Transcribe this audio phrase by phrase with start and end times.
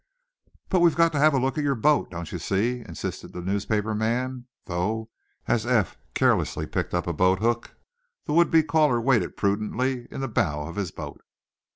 [0.69, 3.41] "But we've got to have a look at your boat, don't you see?" insisted the
[3.43, 5.11] newspaper man, though,
[5.47, 7.75] as Eph carelessly picked up a boathook,
[8.25, 11.21] the would be caller waited prudently in the bow of his boat.